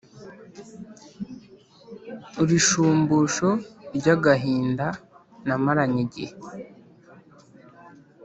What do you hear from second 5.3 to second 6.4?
namaranye igihe